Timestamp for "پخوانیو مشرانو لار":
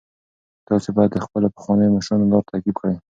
1.55-2.43